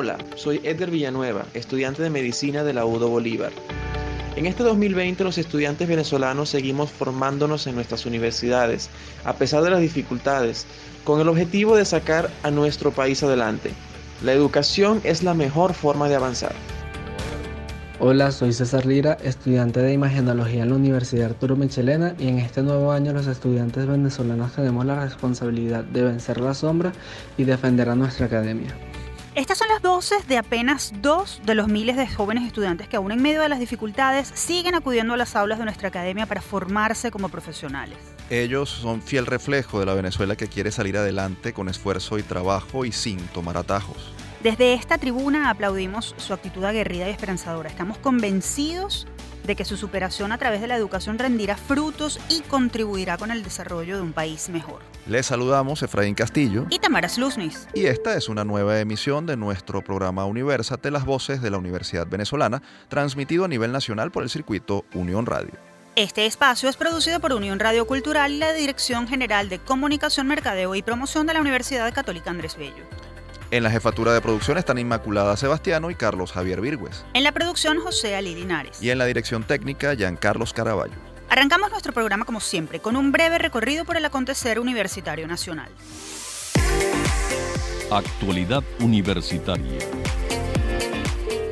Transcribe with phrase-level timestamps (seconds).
[0.00, 3.50] Hola, soy Edgar Villanueva, estudiante de medicina de la UDO Bolívar.
[4.36, 8.90] En este 2020 los estudiantes venezolanos seguimos formándonos en nuestras universidades,
[9.24, 10.66] a pesar de las dificultades,
[11.02, 13.72] con el objetivo de sacar a nuestro país adelante.
[14.22, 16.52] La educación es la mejor forma de avanzar.
[17.98, 22.62] Hola, soy César Lira, estudiante de Imagenología en la Universidad Arturo Michelena y en este
[22.62, 26.92] nuevo año los estudiantes venezolanos tenemos la responsabilidad de vencer la sombra
[27.36, 28.76] y defender a nuestra academia.
[29.38, 33.12] Estas son las voces de apenas dos de los miles de jóvenes estudiantes que aún
[33.12, 37.12] en medio de las dificultades siguen acudiendo a las aulas de nuestra academia para formarse
[37.12, 37.96] como profesionales.
[38.30, 42.84] Ellos son fiel reflejo de la Venezuela que quiere salir adelante con esfuerzo y trabajo
[42.84, 44.12] y sin tomar atajos.
[44.42, 47.70] Desde esta tribuna aplaudimos su actitud aguerrida y esperanzadora.
[47.70, 49.06] Estamos convencidos
[49.46, 53.44] de que su superación a través de la educación rendirá frutos y contribuirá con el
[53.44, 54.80] desarrollo de un país mejor.
[55.08, 57.66] Les saludamos Efraín Castillo y Tamara Slusnis.
[57.72, 62.06] Y esta es una nueva emisión de nuestro programa Universate, las voces de la Universidad
[62.06, 65.52] Venezolana, transmitido a nivel nacional por el circuito Unión Radio.
[65.96, 70.74] Este espacio es producido por Unión Radio Cultural y la Dirección General de Comunicación, Mercadeo
[70.74, 72.84] y Promoción de la Universidad Católica Andrés Bello.
[73.50, 77.02] En la jefatura de producción están Inmaculada Sebastiano y Carlos Javier Virgües.
[77.14, 78.82] En la producción José Ali Linares.
[78.82, 81.17] Y en la dirección técnica Giancarlos Caraballo.
[81.28, 85.70] Arrancamos nuestro programa como siempre con un breve recorrido por el acontecer universitario nacional.
[87.90, 89.78] Actualidad universitaria.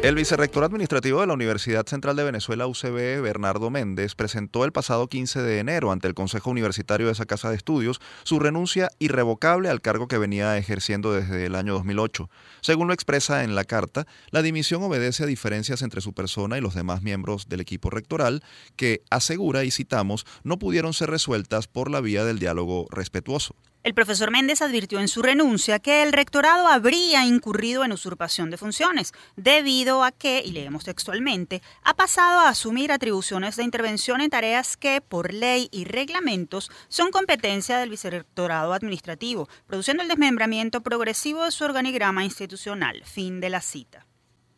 [0.07, 5.09] El vicerrector administrativo de la Universidad Central de Venezuela, UCB, Bernardo Méndez, presentó el pasado
[5.09, 9.69] 15 de enero ante el Consejo Universitario de esa casa de estudios su renuncia irrevocable
[9.69, 12.31] al cargo que venía ejerciendo desde el año 2008.
[12.61, 16.61] Según lo expresa en la carta, la dimisión obedece a diferencias entre su persona y
[16.61, 18.45] los demás miembros del equipo rectoral
[18.77, 23.57] que, asegura y citamos, no pudieron ser resueltas por la vía del diálogo respetuoso.
[23.83, 28.57] El profesor Méndez advirtió en su renuncia que el rectorado habría incurrido en usurpación de
[28.57, 34.31] funciones, debido a que, y leemos textualmente, ha pasado a asumir atribuciones de intervención en
[34.31, 41.45] tareas que, por ley y reglamentos, son competencia del vicerrectorado administrativo, produciendo el desmembramiento progresivo
[41.45, 43.03] de su organigrama institucional.
[43.05, 44.06] Fin de la cita.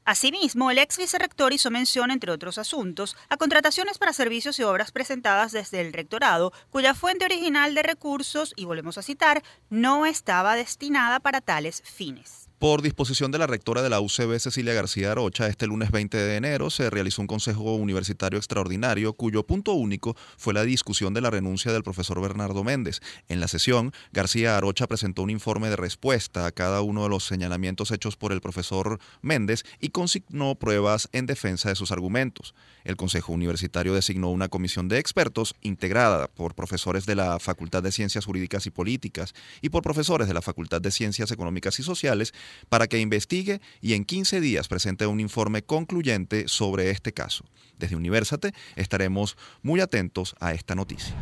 [0.08, 4.90] Asimismo, el ex vicerrector hizo mención, entre otros asuntos, a contrataciones para servicios y obras
[4.90, 10.56] presentadas desde el rectorado, cuya fuente original de recursos, y volvemos a citar, no estaba
[10.56, 12.47] destinada para tales fines.
[12.58, 16.34] Por disposición de la rectora de la UCB, Cecilia García Arocha, este lunes 20 de
[16.34, 21.30] enero se realizó un consejo universitario extraordinario cuyo punto único fue la discusión de la
[21.30, 23.00] renuncia del profesor Bernardo Méndez.
[23.28, 27.24] En la sesión, García Arocha presentó un informe de respuesta a cada uno de los
[27.24, 32.56] señalamientos hechos por el profesor Méndez y consignó pruebas en defensa de sus argumentos.
[32.82, 37.92] El Consejo Universitario designó una comisión de expertos integrada por profesores de la Facultad de
[37.92, 42.34] Ciencias Jurídicas y Políticas y por profesores de la Facultad de Ciencias Económicas y Sociales
[42.68, 47.44] para que investigue y en 15 días presente un informe concluyente sobre este caso.
[47.78, 51.14] Desde Universate estaremos muy atentos a esta noticia.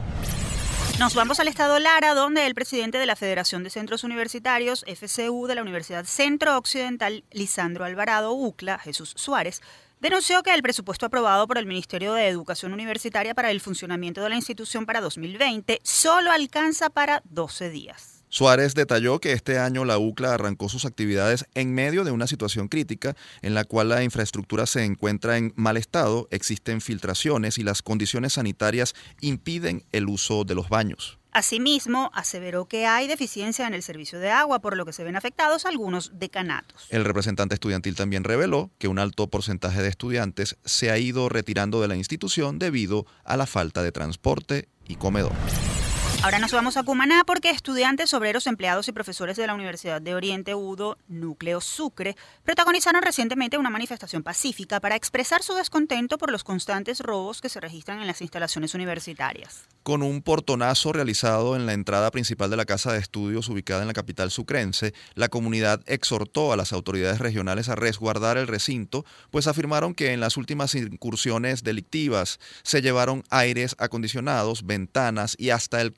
[0.99, 5.47] Nos vamos al estado Lara, donde el presidente de la Federación de Centros Universitarios, FCU,
[5.47, 9.61] de la Universidad Centro Occidental, Lisandro Alvarado UCLA, Jesús Suárez,
[10.01, 14.31] denunció que el presupuesto aprobado por el Ministerio de Educación Universitaria para el funcionamiento de
[14.31, 18.16] la institución para 2020 solo alcanza para 12 días.
[18.37, 22.69] Suárez detalló que este año la UCLA arrancó sus actividades en medio de una situación
[22.69, 27.81] crítica en la cual la infraestructura se encuentra en mal estado, existen filtraciones y las
[27.81, 28.93] condiciones sanitarias
[29.23, 31.19] impiden el uso de los baños.
[31.33, 35.17] Asimismo, aseveró que hay deficiencia en el servicio de agua, por lo que se ven
[35.17, 36.89] afectados algunos decanatos.
[36.91, 41.81] El representante estudiantil también reveló que un alto porcentaje de estudiantes se ha ido retirando
[41.81, 45.33] de la institución debido a la falta de transporte y comedor.
[46.27, 50.17] Ahora nos vamos a Cumaná porque estudiantes, obreros, empleados y profesores de la Universidad de
[50.17, 56.43] Oriente Udo, Núcleo Sucre, protagonizaron recientemente una manifestación pacífica para expresar su descontento por los
[56.43, 59.69] constantes robos que se registran en las instalaciones universitarias.
[59.85, 63.87] Con un portonazo realizado en la entrada principal de la Casa de Estudios ubicada en
[63.87, 69.47] la capital sucrense, la comunidad exhortó a las autoridades regionales a resguardar el recinto, pues
[69.47, 75.95] afirmaron que en las últimas incursiones delictivas se llevaron aires acondicionados, ventanas y hasta el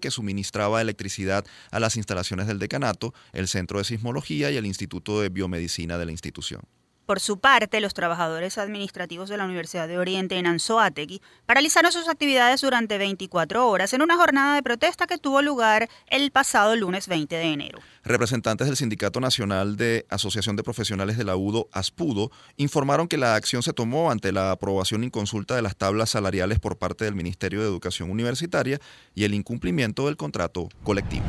[0.00, 5.20] que suministraba electricidad a las instalaciones del decanato, el Centro de Sismología y el Instituto
[5.20, 6.62] de Biomedicina de la institución.
[7.10, 12.08] Por su parte, los trabajadores administrativos de la Universidad de Oriente en Anzoátegui paralizaron sus
[12.08, 17.08] actividades durante 24 horas en una jornada de protesta que tuvo lugar el pasado lunes
[17.08, 17.80] 20 de enero.
[18.04, 23.34] Representantes del Sindicato Nacional de Asociación de Profesionales de la UDO, ASPUDO, informaron que la
[23.34, 27.58] acción se tomó ante la aprobación inconsulta de las tablas salariales por parte del Ministerio
[27.58, 28.78] de Educación Universitaria
[29.16, 31.24] y el incumplimiento del contrato colectivo.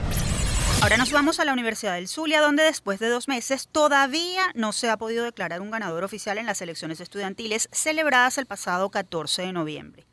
[0.81, 4.71] Ahora nos vamos a la Universidad del Zulia, donde después de dos meses todavía no
[4.71, 9.43] se ha podido declarar un ganador oficial en las elecciones estudiantiles celebradas el pasado 14
[9.43, 10.07] de noviembre.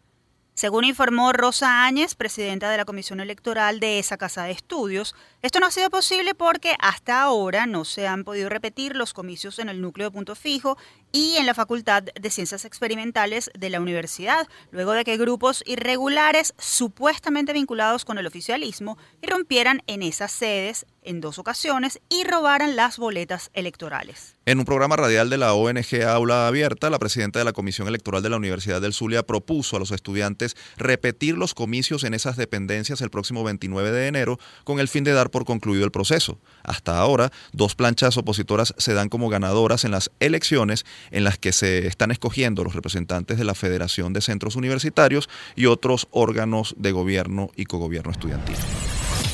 [0.52, 5.58] Según informó Rosa Áñez, presidenta de la Comisión Electoral de esa casa de estudios, esto
[5.58, 9.68] no ha sido posible porque hasta ahora no se han podido repetir los comicios en
[9.68, 10.76] el núcleo de punto fijo
[11.12, 16.54] y en la Facultad de Ciencias Experimentales de la universidad, luego de que grupos irregulares
[16.58, 22.98] supuestamente vinculados con el oficialismo irrumpieran en esas sedes en dos ocasiones y robaran las
[22.98, 24.36] boletas electorales.
[24.44, 28.22] En un programa radial de la ONG Aula Abierta, la presidenta de la Comisión Electoral
[28.22, 33.00] de la Universidad del Zulia propuso a los estudiantes repetir los comicios en esas dependencias
[33.00, 36.38] el próximo 29 de enero con el fin de dar por concluido el proceso.
[36.62, 41.52] Hasta ahora, dos planchas opositoras se dan como ganadoras en las elecciones en las que
[41.52, 46.92] se están escogiendo los representantes de la Federación de Centros Universitarios y otros órganos de
[46.92, 48.56] gobierno y cogobierno estudiantil.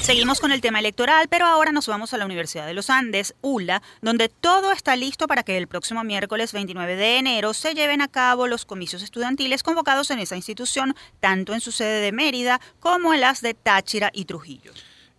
[0.05, 3.35] Seguimos con el tema electoral, pero ahora nos vamos a la Universidad de los Andes,
[3.41, 8.03] ULA, donde todo está listo para que el próximo miércoles 29 de enero se lleven
[8.03, 12.61] a cabo los comicios estudiantiles convocados en esa institución, tanto en su sede de Mérida
[12.81, 14.73] como en las de Táchira y Trujillo.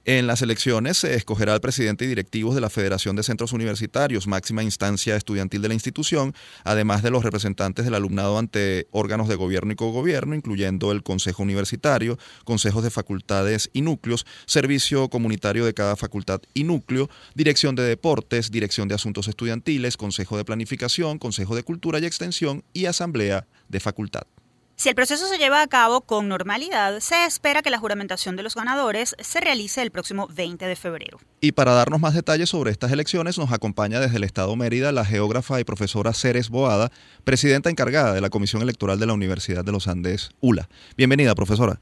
[0.08, 4.28] En las elecciones se escogerá al presidente y directivos de la Federación de Centros Universitarios,
[4.28, 9.34] máxima instancia estudiantil de la institución, además de los representantes del alumnado ante órganos de
[9.34, 15.74] gobierno y cogobierno, incluyendo el Consejo Universitario, consejos de facultades y núcleos, servicio comunitario de
[15.74, 21.56] cada facultad y núcleo, dirección de deportes, dirección de asuntos estudiantiles, consejo de planificación, consejo
[21.56, 24.28] de cultura y extensión y asamblea de facultad.
[24.78, 28.44] Si el proceso se lleva a cabo con normalidad, se espera que la juramentación de
[28.44, 31.18] los ganadores se realice el próximo 20 de febrero.
[31.40, 35.06] Y para darnos más detalles sobre estas elecciones, nos acompaña desde el Estado Mérida la
[35.06, 36.90] geógrafa y profesora Ceres Boada,
[37.24, 40.68] presidenta encargada de la Comisión Electoral de la Universidad de los Andes, ULA.
[40.98, 41.80] Bienvenida, profesora.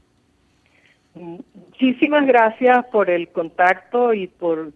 [1.14, 4.72] Muchísimas gracias por el contacto y por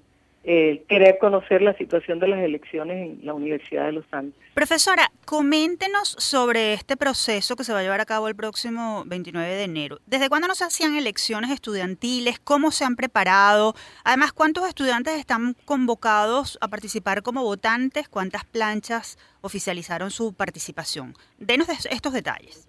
[0.51, 4.35] eh, querer conocer la situación de las elecciones en la Universidad de los Andes.
[4.55, 9.47] Profesora, coméntenos sobre este proceso que se va a llevar a cabo el próximo 29
[9.47, 9.99] de enero.
[10.07, 12.39] ¿Desde cuándo no se hacían elecciones estudiantiles?
[12.39, 13.75] ¿Cómo se han preparado?
[14.05, 18.09] Además, ¿cuántos estudiantes están convocados a participar como votantes?
[18.09, 21.13] ¿Cuántas planchas oficializaron su participación?
[21.37, 22.67] Denos estos detalles.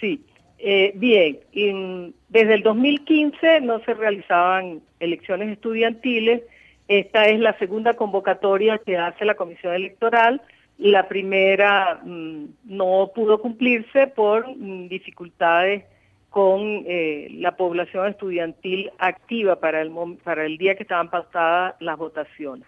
[0.00, 0.20] Sí,
[0.58, 6.42] eh, bien, desde el 2015 no se realizaban elecciones estudiantiles
[6.88, 10.40] esta es la segunda convocatoria que hace la Comisión Electoral.
[10.78, 15.84] La primera mm, no pudo cumplirse por mm, dificultades
[16.30, 22.66] con eh, la población estudiantil activa para el, día que estaban pasadas las votaciones.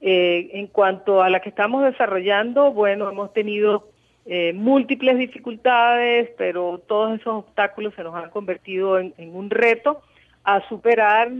[0.00, 3.88] Eh, en cuanto a la que estamos desarrollando, bueno, hemos tenido
[4.26, 10.02] eh, múltiples dificultades, pero todos esos obstáculos se nos han convertido en un reto
[10.42, 11.30] a superar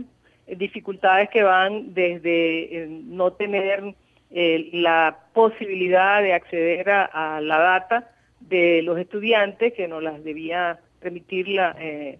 [0.47, 3.95] dificultades que van desde eh, no tener
[4.31, 10.79] eh, la posibilidad de acceder a, la data de los estudiantes, que nos las debía
[11.01, 12.19] remitir la, eh,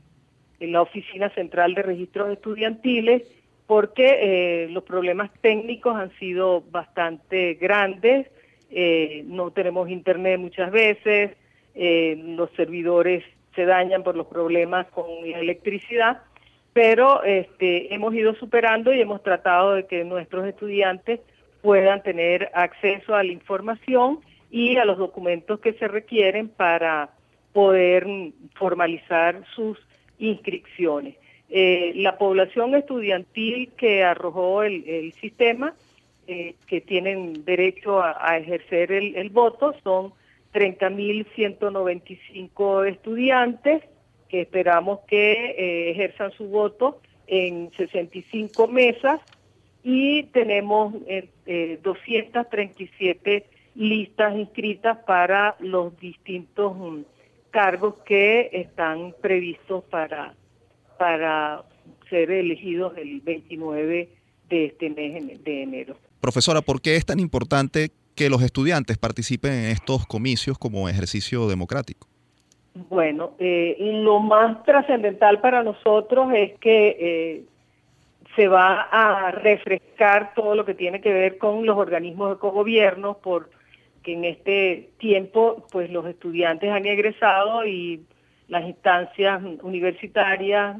[0.60, 3.24] en la Oficina Central de Registros Estudiantiles,
[3.68, 8.28] porque los problemas técnicos han sido bastante grandes,
[9.26, 11.32] no tenemos internet muchas veces,
[11.74, 13.24] los servidores
[13.56, 16.22] se dañan por los problemas con electricidad,
[16.76, 21.22] pero este, hemos ido superando y hemos tratado de que nuestros estudiantes
[21.62, 24.20] puedan tener acceso a la información
[24.52, 27.12] y a los documentos que se requieren para
[27.54, 28.06] poder
[28.56, 29.80] formalizar sus
[30.20, 31.16] inscripciones.
[31.50, 35.76] Eh, la población estudiantil que arrojó el, sistema,
[36.28, 40.12] eh, que tienen derecho a, ejercer el, el voto, son
[40.54, 43.82] 30.195 estudiantes,
[44.42, 49.20] esperamos que eh, ejerzan su voto en 65 mesas
[49.84, 50.94] y tenemos
[51.84, 57.02] 237 eh, listas inscritas para los distintos mm,
[57.52, 60.34] cargos que están previstos para,
[60.98, 61.64] para
[62.10, 64.10] ser elegidos el 29
[64.50, 65.98] de este mes de enero.
[66.20, 71.48] Profesora, ¿por qué es tan importante que los estudiantes participen en estos comicios como ejercicio
[71.48, 72.08] democrático?
[72.76, 77.44] Bueno, eh, lo más trascendental para nosotros es que eh,
[78.36, 83.18] se va a refrescar todo lo que tiene que ver con los organismos de cogobierno,
[83.24, 83.50] porque
[84.04, 88.04] en este tiempo pues los estudiantes han egresado y
[88.50, 90.76] las instancias universitarias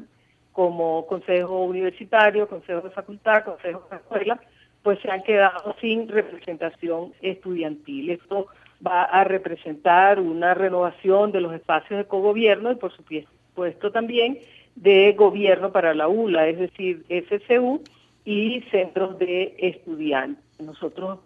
[0.52, 4.38] como consejo universitario, consejo de facultad, consejo de escuela,
[4.82, 8.10] pues se han quedado sin representación estudiantil.
[8.10, 8.48] Esto
[8.84, 14.38] va a representar una renovación de los espacios de cogobierno y por supuesto también
[14.74, 17.82] de gobierno para la ULA, es decir, SCU,
[18.26, 20.44] y centros de estudiantes.
[20.60, 21.20] Nosotros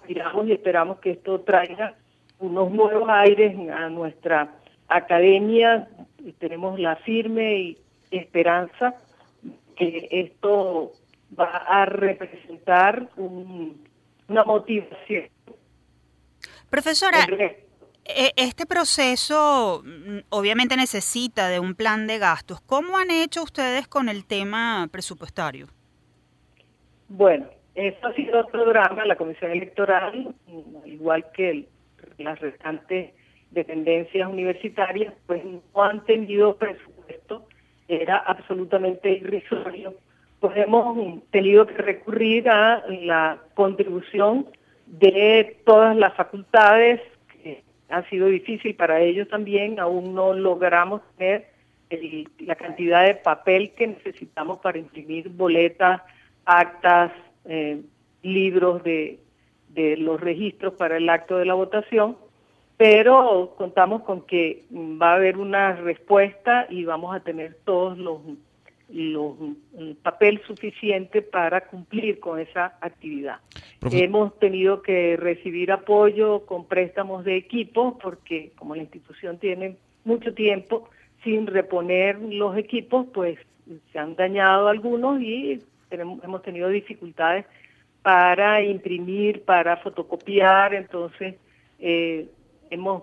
[0.00, 1.94] aspiramos y esperamos que esto traiga
[2.38, 4.54] unos nuevos aires a nuestra
[4.88, 5.88] academia.
[6.38, 7.76] Tenemos la firme
[8.10, 8.94] esperanza
[9.76, 10.92] que esto
[11.38, 15.26] va a representar una motivación.
[16.76, 17.26] Profesora,
[18.04, 22.60] e, este proceso mm, obviamente necesita de un plan de gastos.
[22.60, 25.68] ¿Cómo han hecho ustedes con el tema presupuestario?
[27.08, 29.06] Bueno, eso ha sido otro drama.
[29.06, 30.34] La Comisión Electoral,
[30.84, 31.64] igual que
[32.18, 33.12] las restantes
[33.52, 37.48] dependencias universitarias, pues no han tenido presupuesto.
[37.88, 39.94] Era absolutamente irrisorio.
[40.40, 44.48] Pues hemos tenido que recurrir a la contribución
[44.86, 47.00] de todas las facultades
[47.88, 51.46] ha sido difícil para ellos también, aún no logramos tener
[52.40, 56.02] la cantidad de papel que necesitamos para imprimir boletas,
[56.44, 57.12] actas,
[57.44, 57.80] eh,
[58.22, 59.20] libros de,
[59.68, 62.16] de los registros para el acto de la votación,
[62.76, 68.20] pero contamos con que va a haber una respuesta y vamos a tener todos los
[68.88, 73.40] el papel suficiente para cumplir con esa actividad.
[73.90, 80.32] Hemos tenido que recibir apoyo con préstamos de equipos porque como la institución tiene mucho
[80.34, 80.88] tiempo
[81.24, 83.38] sin reponer los equipos, pues
[83.92, 87.46] se han dañado algunos y hemos tenido dificultades
[88.02, 91.34] para imprimir, para fotocopiar, entonces
[91.80, 92.28] eh,
[92.70, 93.02] hemos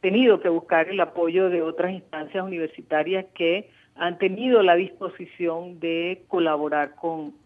[0.00, 6.24] tenido que buscar el apoyo de otras instancias universitarias que han tenido la disposición de
[6.28, 7.42] colaborar con,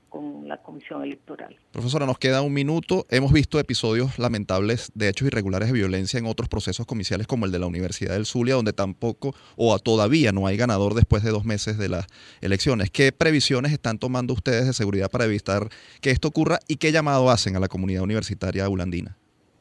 [0.46, 1.54] la Comisión Electoral.
[1.70, 3.04] Profesora, nos queda un minuto.
[3.10, 7.52] Hemos visto episodios lamentables de hechos irregulares de violencia en otros procesos comiciales como el
[7.52, 11.44] de la Universidad del Zulia, donde tampoco o todavía no hay ganador después de dos
[11.44, 12.06] meses de las
[12.40, 12.90] elecciones.
[12.90, 15.68] ¿Qué previsiones están tomando ustedes de seguridad para evitar
[16.00, 19.14] que esto ocurra y qué llamado hacen a la comunidad universitaria ulandina?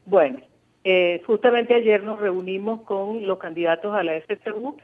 [0.06, 0.40] Bueno,
[0.86, 4.78] eh, justamente ayer nos reunimos con los candidatos a la FCU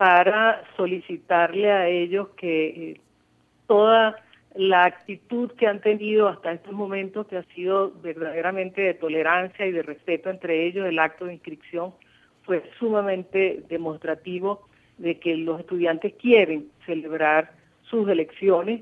[0.00, 3.00] para solicitarle a ellos que eh,
[3.66, 4.16] toda
[4.54, 9.72] la actitud que han tenido hasta estos momentos, que ha sido verdaderamente de tolerancia y
[9.72, 11.92] de respeto entre ellos, el acto de inscripción
[12.44, 14.66] fue sumamente demostrativo
[14.96, 17.52] de que los estudiantes quieren celebrar
[17.82, 18.80] sus elecciones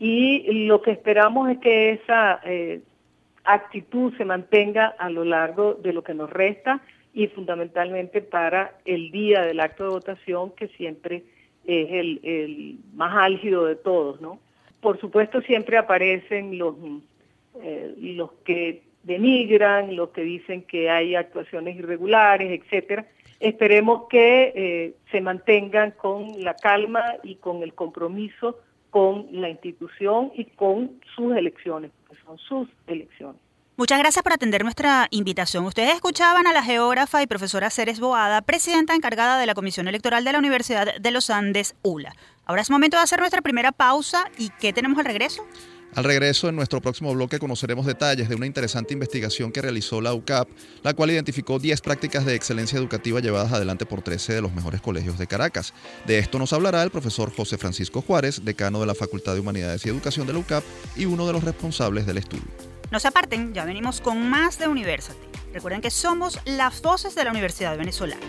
[0.00, 2.80] y lo que esperamos es que esa eh,
[3.44, 6.80] actitud se mantenga a lo largo de lo que nos resta
[7.16, 11.24] y fundamentalmente para el día del acto de votación, que siempre
[11.64, 14.38] es el, más álgido de todos, ¿no?
[14.82, 16.76] Por supuesto siempre aparecen los,
[17.62, 23.06] eh, los que denigran, los que dicen que hay actuaciones irregulares, etcétera.
[23.40, 28.58] Esperemos que eh, se mantengan con la calma y con el compromiso
[28.90, 33.40] con la institución y con sus elecciones, que son sus elecciones.
[33.78, 35.66] Muchas gracias por atender nuestra invitación.
[35.66, 40.24] Ustedes escuchaban a la geógrafa y profesora Ceres Boada, presidenta encargada de la Comisión Electoral
[40.24, 42.14] de la Universidad de los Andes, ULA.
[42.46, 44.30] Ahora es momento de hacer nuestra primera pausa.
[44.38, 45.46] ¿Y qué tenemos al regreso?
[45.94, 50.14] Al regreso, en nuestro próximo bloque conoceremos detalles de una interesante investigación que realizó la
[50.14, 50.48] UCAP,
[50.82, 54.80] la cual identificó 10 prácticas de excelencia educativa llevadas adelante por 13 de los mejores
[54.80, 55.74] colegios de Caracas.
[56.06, 59.84] De esto nos hablará el profesor José Francisco Juárez, decano de la Facultad de Humanidades
[59.84, 60.64] y Educación de la UCAP
[60.96, 62.75] y uno de los responsables del estudio.
[62.90, 65.18] No se aparten, ya venimos con más de Universate.
[65.52, 68.24] Recuerden que somos las voces de la Universidad Venezolana.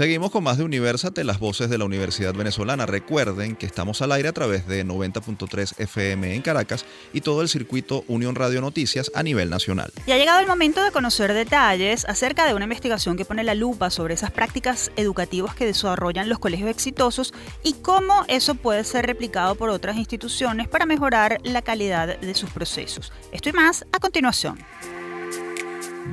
[0.00, 2.86] Seguimos con más de Universate, las voces de la Universidad Venezolana.
[2.86, 7.50] Recuerden que estamos al aire a través de 90.3 FM en Caracas y todo el
[7.50, 9.92] circuito Unión Radio Noticias a nivel nacional.
[10.06, 13.54] Y ha llegado el momento de conocer detalles acerca de una investigación que pone la
[13.54, 19.04] lupa sobre esas prácticas educativas que desarrollan los colegios exitosos y cómo eso puede ser
[19.04, 23.12] replicado por otras instituciones para mejorar la calidad de sus procesos.
[23.32, 24.58] Esto y más a continuación.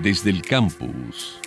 [0.02, 1.40] Desde el campus.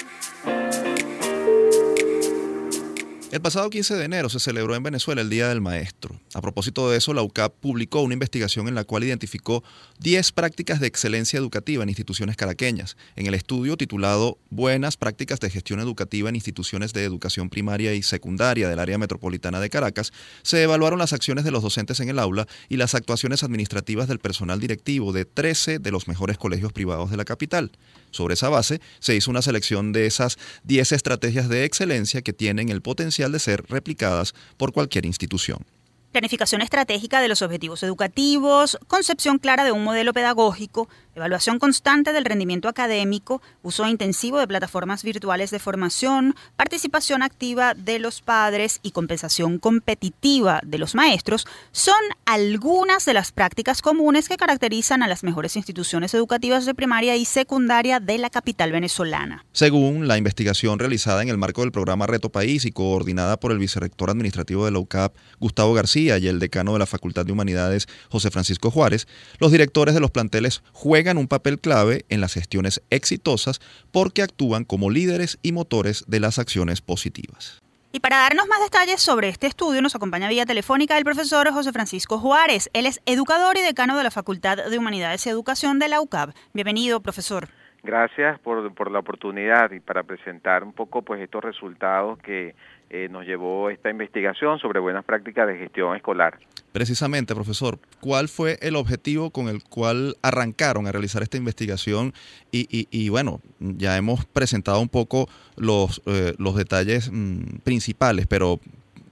[3.30, 6.20] El pasado 15 de enero se celebró en Venezuela el Día del Maestro.
[6.34, 9.62] A propósito de eso, la UCAP publicó una investigación en la cual identificó
[10.00, 12.96] 10 prácticas de excelencia educativa en instituciones caraqueñas.
[13.14, 18.02] En el estudio titulado Buenas prácticas de gestión educativa en instituciones de educación primaria y
[18.02, 22.18] secundaria del área metropolitana de Caracas, se evaluaron las acciones de los docentes en el
[22.18, 27.12] aula y las actuaciones administrativas del personal directivo de 13 de los mejores colegios privados
[27.12, 27.70] de la capital.
[28.10, 32.68] Sobre esa base, se hizo una selección de esas 10 estrategias de excelencia que tienen
[32.68, 35.64] el potencial de ser replicadas por cualquier institución.
[36.12, 42.24] Planificación estratégica de los objetivos educativos, concepción clara de un modelo pedagógico, evaluación constante del
[42.24, 48.92] rendimiento académico, uso intensivo de plataformas virtuales de formación, participación activa de los padres y
[48.92, 55.22] compensación competitiva de los maestros son algunas de las prácticas comunes que caracterizan a las
[55.22, 59.44] mejores instituciones educativas de primaria y secundaria de la capital venezolana.
[59.52, 63.58] Según la investigación realizada en el marco del programa Reto País y coordinada por el
[63.58, 67.86] vicerrector administrativo de la UCAP, Gustavo García, y el decano de la Facultad de Humanidades,
[68.08, 69.06] José Francisco Juárez,
[69.38, 74.64] los directores de los planteles juegan un papel clave en las gestiones exitosas porque actúan
[74.64, 77.60] como líderes y motores de las acciones positivas.
[77.92, 81.72] Y para darnos más detalles sobre este estudio nos acompaña vía telefónica el profesor José
[81.72, 82.70] Francisco Juárez.
[82.72, 86.32] Él es educador y decano de la Facultad de Humanidades y Educación de la UCAB.
[86.54, 87.48] Bienvenido, profesor.
[87.82, 92.54] Gracias por, por la oportunidad y para presentar un poco pues estos resultados que
[92.90, 96.38] eh, nos llevó esta investigación sobre buenas prácticas de gestión escolar.
[96.72, 102.12] Precisamente, profesor, ¿cuál fue el objetivo con el cual arrancaron a realizar esta investigación?
[102.50, 108.58] Y, y, bueno, ya hemos presentado un poco los, eh, los detalles mm, principales, pero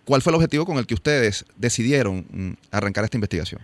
[0.05, 3.61] ¿cuál fue el objetivo con el que ustedes decidieron mm, arrancar esta investigación?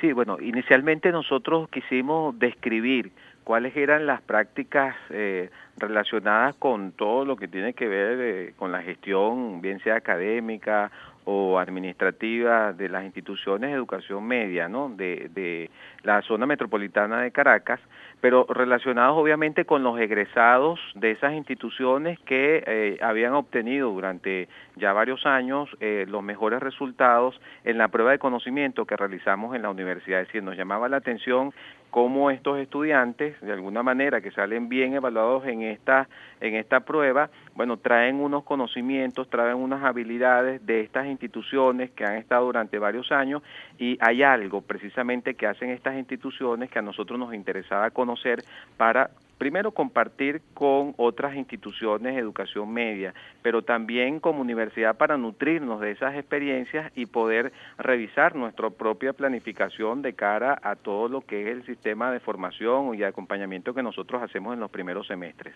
[0.00, 3.10] Sí, bueno, inicialmente nosotros quisimos describir
[3.46, 8.72] cuáles eran las prácticas eh, relacionadas con todo lo que tiene que ver eh, con
[8.72, 10.90] la gestión, bien sea académica
[11.26, 14.88] o administrativa de las instituciones de educación media, ¿no?
[14.88, 15.70] De,
[16.02, 17.80] la zona metropolitana de Caracas,
[18.20, 24.92] pero relacionados obviamente con los egresados de esas instituciones que eh, habían obtenido durante ya
[24.92, 30.20] varios años los mejores resultados en la prueba de conocimiento que realizamos en la universidad.
[30.20, 31.52] Es decir, nos llamaba la atención
[31.90, 36.08] cómo estos estudiantes, de alguna manera, que salen bien evaluados en esta,
[36.40, 42.16] en esta prueba, bueno, traen unos conocimientos, traen unas habilidades de estas instituciones que han
[42.16, 43.42] estado durante varios años
[43.78, 48.42] y hay algo precisamente que hacen estas instituciones que a nosotros nos interesaba conocer
[48.76, 55.80] para primero compartir con otras instituciones de educación media, pero también como universidad para nutrirnos
[55.80, 61.42] de esas experiencias y poder revisar nuestra propia planificación de cara a todo lo que
[61.42, 65.54] es el sistema de formación y acompañamiento que nosotros hacemos en los primeros semestres.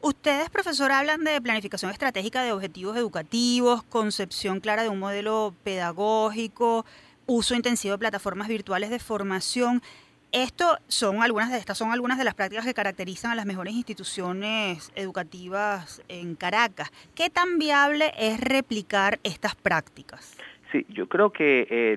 [0.00, 6.86] Ustedes, profesor, hablan de planificación estratégica de objetivos educativos, concepción clara de un modelo pedagógico,
[7.26, 9.82] uso intensivo de plataformas virtuales de formación.
[10.32, 13.72] Esto son algunas de estas son algunas de las prácticas que caracterizan a las mejores
[13.72, 16.90] instituciones educativas en Caracas.
[17.14, 20.36] ¿Qué tan viable es replicar estas prácticas?
[20.70, 21.96] Sí, yo creo que eh,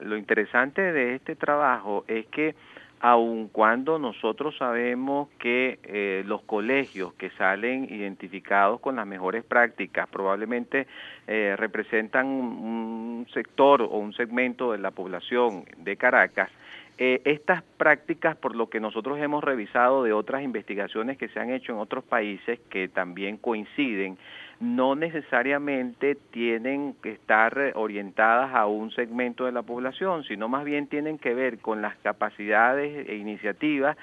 [0.00, 2.54] lo interesante de este trabajo es que
[3.00, 10.08] aun cuando nosotros sabemos que eh, los colegios que salen identificados con las mejores prácticas
[10.08, 10.86] probablemente
[11.26, 16.50] eh, representan un sector o un segmento de la población de Caracas,
[16.98, 21.50] eh, estas prácticas, por lo que nosotros hemos revisado de otras investigaciones que se han
[21.50, 24.18] hecho en otros países que también coinciden,
[24.58, 30.88] no necesariamente tienen que estar orientadas a un segmento de la población, sino más bien
[30.88, 33.96] tienen que ver con las capacidades e iniciativas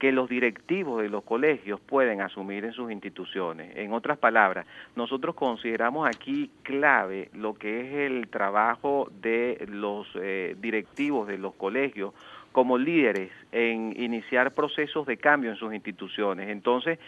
[0.00, 3.76] que los directivos de los colegios pueden asumir en sus instituciones.
[3.76, 10.56] En otras palabras, nosotros consideramos aquí clave lo que es el trabajo de los eh,
[10.58, 12.14] directivos de los colegios
[12.52, 16.48] como líderes en iniciar procesos de cambio en sus instituciones.
[16.48, 16.98] Entonces,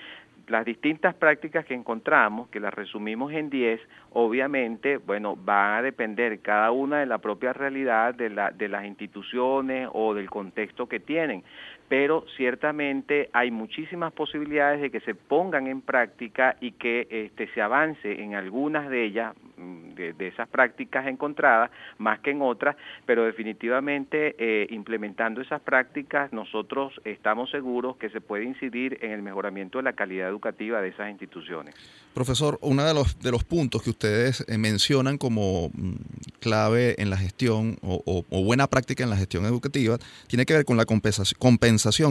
[0.48, 6.40] las distintas prácticas que encontramos, que las resumimos en 10, obviamente, bueno, van a depender
[6.40, 11.00] cada una de la propia realidad de, la, de las instituciones o del contexto que
[11.00, 11.44] tienen,
[11.88, 17.60] pero ciertamente hay muchísimas posibilidades de que se pongan en práctica y que este, se
[17.60, 23.24] avance en algunas de ellas, mm, de, esas prácticas encontradas, más que en otras, pero
[23.24, 29.78] definitivamente eh, implementando esas prácticas nosotros estamos seguros que se puede incidir en el mejoramiento
[29.78, 31.74] de la calidad educativa de esas instituciones.
[32.14, 35.94] Profesor, uno de los, de los puntos que ustedes eh, mencionan como mm,
[36.40, 40.76] clave en la gestión o, buena práctica en la gestión educativa tiene que ver con
[40.76, 41.38] la compensación,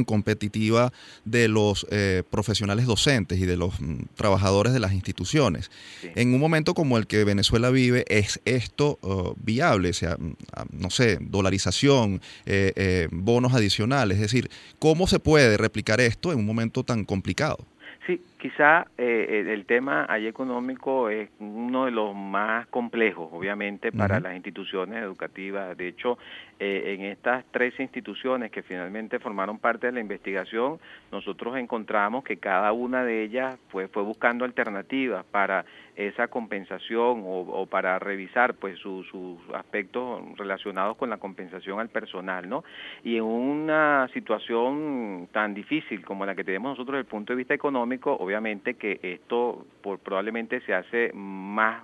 [0.06, 0.92] competitiva
[1.26, 5.72] de los eh, profesionales docentes y de los mm, trabajadores de las instituciones.
[6.16, 9.90] En un momento como el que Venezuela vive, ¿es esto uh, viable?
[9.90, 15.58] O sea, mm, ah, no sé, dolarización, eh, bonos adicionales, es decir, ¿cómo se puede
[15.58, 17.66] replicar esto en un momento tan complicado?
[18.06, 24.20] Sí, Quizá eh, el tema ahí económico es uno de los más complejos, obviamente, para
[24.20, 25.78] las instituciones educativas.
[25.78, 26.18] De hecho,
[26.60, 30.80] eh, en estas tres instituciones que finalmente formaron parte de la investigación,
[31.12, 35.66] nosotros encontramos que cada una de ellas pues, fue buscando alternativas para
[36.08, 42.64] esa compensación o, para revisar pues sus aspectos relacionados con la compensación al personal, ¿no?
[43.04, 47.38] Y en una situación tan difícil como la que tenemos nosotros desde el punto de
[47.38, 51.84] vista económico, obviamente que esto por, probablemente se hace más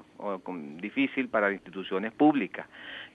[0.81, 2.67] difícil para instituciones públicas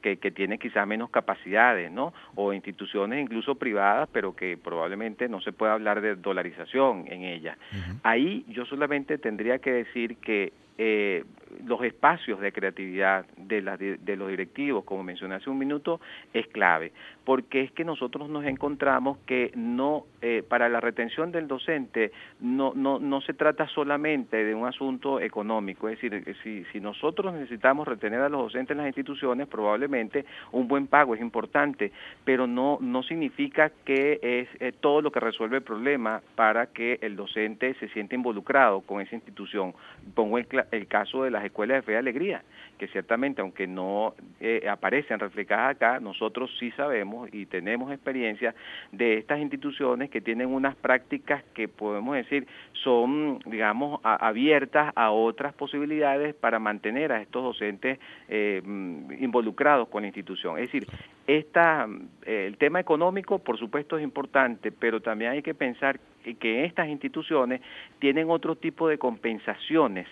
[0.02, 2.12] que, que tienen quizás menos capacidades, ¿no?
[2.34, 7.56] O instituciones incluso privadas, pero que probablemente no se puede hablar de dolarización en ellas.
[8.02, 11.24] Ahí yo solamente tendría que decir que eh,
[11.66, 13.61] los espacios de creatividad de,
[14.00, 16.00] de, los directivos, como mencioné hace un minuto,
[16.32, 16.92] es clave,
[17.24, 22.72] porque es que nosotros nos encontramos que no, eh, para la retención del docente, no,
[22.74, 27.87] no, no se trata solamente de un asunto económico, es decir, si, si nosotros necesitamos
[27.87, 31.92] retener a los docentes en las instituciones, probablemente un buen pago es importante,
[32.24, 36.98] pero no, no significa que es eh, todo lo que resuelve el problema para que
[37.02, 39.74] el docente se sienta involucrado con esa institución.
[40.14, 40.38] Pongo
[40.72, 42.42] el caso de las escuelas de fe y alegría,
[42.78, 48.54] que ciertamente, aunque no eh, aparecen reflejadas acá, nosotros sí sabemos y tenemos experiencia
[48.90, 52.46] de estas instituciones que tienen unas prácticas que podemos decir
[52.82, 60.08] son, digamos, abiertas a otras posibilidades para mantener a estos docentes eh, involucrados con la
[60.08, 60.58] institución.
[60.58, 60.87] Es decir,
[61.26, 61.87] esta,
[62.24, 66.00] eh, el tema económico, por supuesto, es importante, pero también hay que pensar
[66.40, 67.61] que estas instituciones
[67.98, 70.06] tienen otro tipo de compensaciones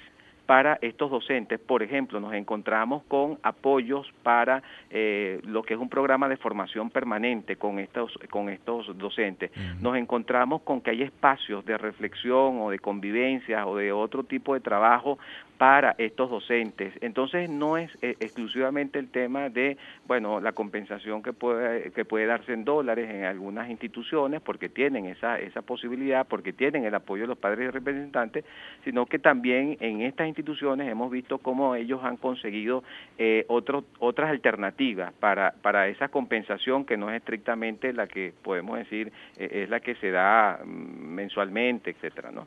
[0.51, 1.61] para estos docentes.
[1.61, 6.91] Por ejemplo, nos encontramos con apoyos para eh, lo que es un programa de formación
[6.91, 9.53] permanente con estos, con estos docentes.
[9.81, 14.55] Nos encontramos con que hay espacios de reflexión o de convivencia o de otro tipo
[14.55, 15.21] de trabajo
[15.61, 16.94] para estos docentes.
[17.03, 22.25] Entonces no es eh, exclusivamente el tema de, bueno, la compensación que puede, que puede
[22.25, 27.25] darse en dólares en algunas instituciones porque tienen esa, esa posibilidad, porque tienen el apoyo
[27.25, 28.46] de los padres y representantes,
[28.85, 32.83] sino que también en estas instituciones hemos visto cómo ellos han conseguido
[33.18, 39.12] eh, otras alternativas para, para esa compensación que no es estrictamente la que podemos decir
[39.37, 42.46] eh, es la que se da mm, mensualmente, etcétera, ¿no?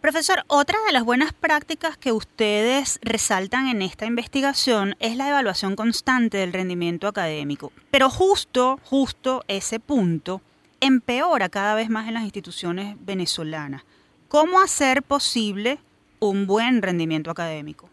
[0.00, 5.76] Profesor, otra de las buenas prácticas que ustedes resaltan en esta investigación es la evaluación
[5.76, 7.70] constante del rendimiento académico.
[7.90, 10.40] Pero justo, justo ese punto
[10.80, 13.84] empeora cada vez más en las instituciones venezolanas.
[14.28, 15.76] ¿Cómo hacer posible
[16.18, 17.90] un buen rendimiento académico?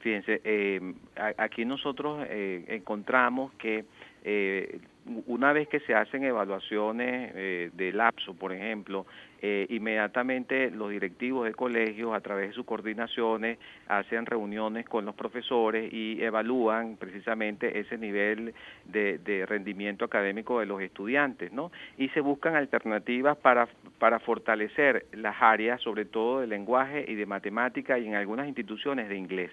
[0.00, 0.94] Fíjense, eh,
[1.38, 3.86] aquí nosotros eh, encontramos que
[4.24, 4.78] eh,
[5.26, 7.32] una vez que se hacen evaluaciones
[7.74, 9.06] de lapso, por ejemplo,
[9.42, 15.14] eh, inmediatamente los directivos de colegios a través de sus coordinaciones hacen reuniones con los
[15.14, 21.70] profesores y evalúan precisamente ese nivel de, rendimiento académico de los estudiantes, ¿no?
[21.98, 23.68] Y se buscan alternativas para,
[23.98, 29.08] para fortalecer las áreas, sobre todo de lenguaje y de matemática y en algunas instituciones
[29.08, 29.50] de inglés.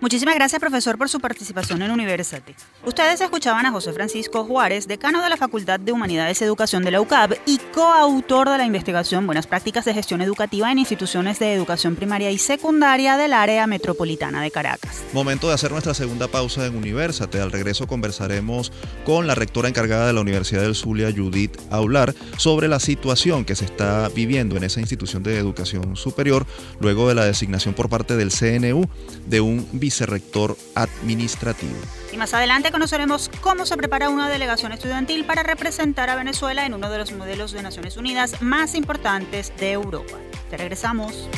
[0.00, 2.54] Muchísimas gracias, profesor, por su participación en University.
[2.86, 6.90] Ustedes escuchaban a José Francisco Juárez, decano de la Facultad de Humanidades y Educación de
[6.90, 11.52] la UCAB y coautor de la investigación Buenas prácticas de gestión educativa en instituciones de
[11.52, 15.02] educación primaria y secundaria del área metropolitana de Caracas.
[15.12, 17.36] Momento de hacer nuestra segunda pausa en University.
[17.36, 18.72] Al regreso conversaremos
[19.04, 23.54] con la rectora encargada de la Universidad del Zulia, Judith Aular, sobre la situación que
[23.54, 26.46] se está viviendo en esa institución de educación superior
[26.80, 28.88] luego de la designación por parte del CNU
[29.26, 31.74] de un vicerrector administrativo.
[32.12, 36.74] Y más adelante conoceremos cómo se prepara una delegación estudiantil para representar a Venezuela en
[36.74, 40.16] uno de los modelos de Naciones Unidas más importantes de Europa.
[40.48, 41.28] Te regresamos.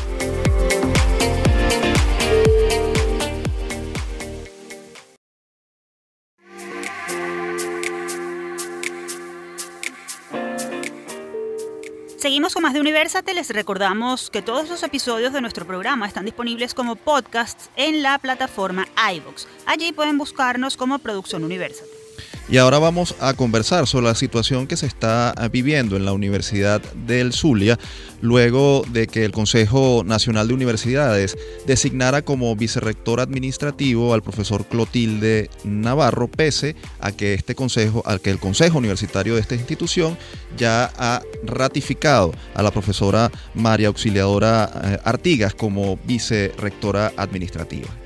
[12.22, 13.35] Seguimos con más de Universate.
[13.35, 18.16] Les recordamos que todos los episodios de nuestro programa están disponibles como podcasts en la
[18.20, 19.48] plataforma iVoox.
[19.66, 22.02] Allí pueden buscarnos como Producción Universate.
[22.48, 26.83] Y ahora vamos a conversar sobre la situación que se está viviendo en la Universidad
[27.07, 27.78] del Zulia,
[28.20, 35.50] luego de que el Consejo Nacional de Universidades designara como vicerrector administrativo al profesor Clotilde
[35.64, 40.18] Navarro, pese a que este consejo, al que el Consejo Universitario de esta institución
[40.57, 48.02] ya ha ratificado a la profesora María Auxiliadora eh, Artigas como vicerrectora administrativa.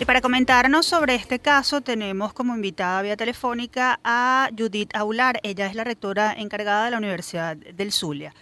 [0.00, 5.40] Y para comentarnos sobre este caso tenemos como invitada vía telefónica a Judith Aular.
[5.42, 8.32] Ella es la rectora encargada de la Universidad del Zulia.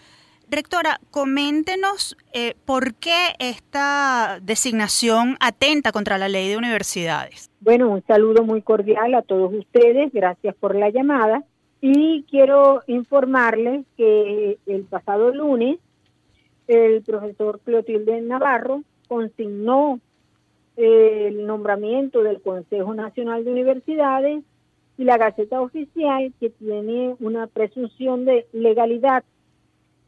[0.50, 7.50] Rectora, coméntenos eh, por qué esta designación atenta contra la ley de universidades.
[7.60, 10.12] Bueno, un saludo muy cordial a todos ustedes.
[10.12, 11.42] Gracias por la llamada.
[11.80, 15.78] Y quiero informarles que el pasado lunes
[16.68, 20.00] el profesor Clotilde Navarro consignó
[20.76, 24.44] el nombramiento del Consejo Nacional de Universidades
[24.98, 29.24] y la Gaceta Oficial que tiene una presunción de legalidad.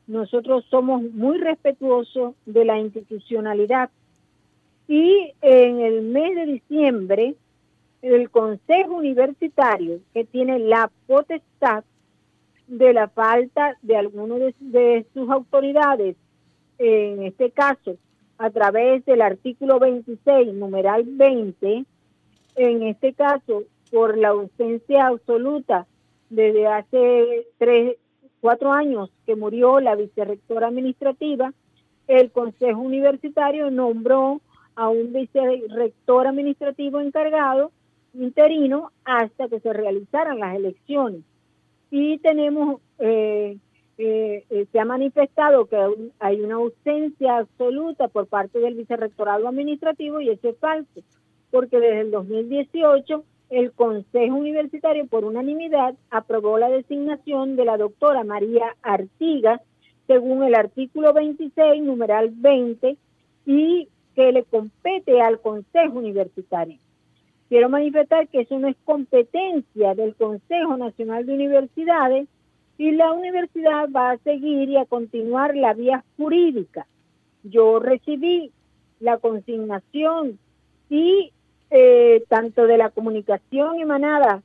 [0.06, 3.90] Nosotros somos muy respetuosos de la institucionalidad
[4.86, 7.34] y en el mes de diciembre
[8.00, 11.84] el Consejo Universitario que tiene la potestad
[12.66, 16.16] de la falta de alguno de, de sus autoridades,
[16.78, 17.96] en este caso
[18.38, 21.84] a través del artículo 26, numeral 20,
[22.56, 25.86] en este caso, por la ausencia absoluta
[26.30, 27.96] desde hace tres,
[28.40, 31.52] cuatro años que murió la vicerrectora administrativa,
[32.06, 34.40] el Consejo Universitario nombró
[34.76, 37.72] a un vicerrector administrativo encargado
[38.14, 41.22] interino hasta que se realizaran las elecciones.
[41.90, 43.58] Y tenemos eh,
[43.98, 45.76] eh, se ha manifestado que
[46.20, 51.02] hay una ausencia absoluta por parte del vicerrectorado administrativo y eso es falso,
[51.50, 58.22] porque desde el 2018 el Consejo Universitario por unanimidad aprobó la designación de la doctora
[58.22, 59.60] María Artigas
[60.06, 62.96] según el artículo 26, numeral 20,
[63.46, 66.78] y que le compete al Consejo Universitario.
[67.48, 72.28] quiero manifestar que eso no es competencia del Consejo Nacional de Universidades
[72.78, 76.86] y la universidad va a seguir y a continuar la vía jurídica.
[77.42, 78.52] Yo recibí
[79.00, 80.38] la consignación
[80.88, 81.32] y
[81.70, 84.42] eh, tanto de la comunicación emanada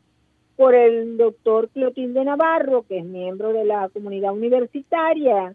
[0.58, 5.54] por el doctor Clotilde Navarro, que es miembro de la comunidad universitaria,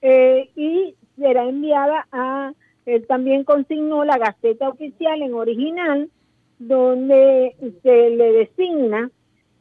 [0.00, 2.52] eh, y será enviada a,
[2.86, 6.10] él también consignó la Gaceta Oficial en original,
[6.58, 9.10] donde se le designa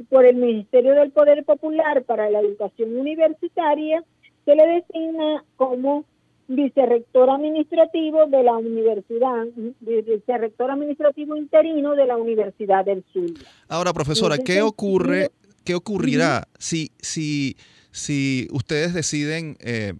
[0.09, 4.03] por el Ministerio del Poder Popular para la Educación Universitaria,
[4.45, 6.05] se le designa como
[6.47, 9.45] vicerrector administrativo de la universidad,
[9.79, 13.31] vicerrector administrativo interino de la Universidad del Sur.
[13.69, 15.31] Ahora, profesora, ¿qué ocurre,
[15.63, 17.55] qué ocurrirá si, si,
[17.91, 19.93] si ustedes deciden eh,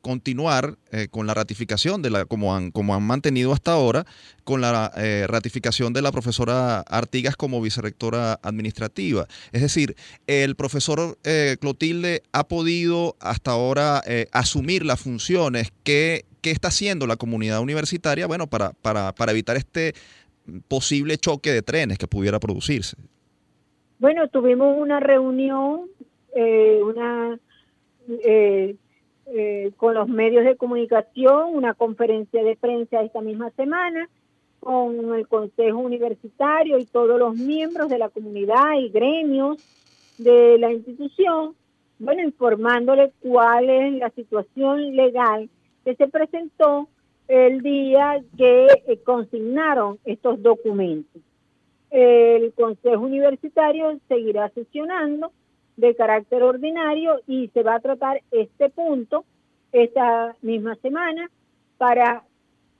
[0.00, 4.04] continuar eh, con la ratificación de la, como han, como han mantenido hasta ahora,
[4.44, 9.26] con la eh, ratificación de la profesora Artigas como vicerrectora administrativa.
[9.52, 16.50] Es decir, el profesor eh, Clotilde ha podido hasta ahora asumir las funciones que, que,
[16.50, 19.94] está haciendo la comunidad universitaria, bueno, para, para, para evitar este
[20.68, 22.96] posible choque de trenes que pudiera producirse.
[23.98, 25.82] Bueno, tuvimos una reunión,
[26.34, 27.38] una
[28.24, 28.76] eh,
[29.76, 34.08] con los medios de comunicación, una conferencia de prensa esta misma semana
[34.60, 39.56] con el Consejo Universitario y todos los miembros de la comunidad y gremios
[40.18, 41.54] de la institución,
[41.98, 45.48] bueno, informándole cuál es la situación legal
[45.84, 46.88] que se presentó
[47.26, 51.22] el día que eh, consignaron estos documentos.
[51.90, 55.32] El Consejo Universitario seguirá sesionando
[55.80, 59.24] de carácter ordinario y se va a tratar este punto
[59.72, 61.30] esta misma semana
[61.78, 62.24] para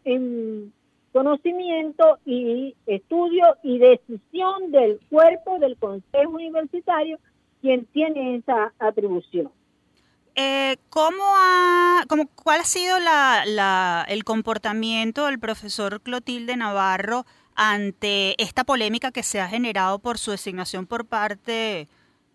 [0.05, 0.73] en
[1.13, 7.19] conocimiento y estudio y decisión del cuerpo del Consejo Universitario
[7.61, 9.51] quien tiene esa atribución.
[10.35, 18.41] Eh, ¿cómo ha, cómo, ¿Cuál ha sido la, el comportamiento del profesor Clotilde Navarro ante
[18.43, 21.89] esta polémica que se ha generado por su designación por parte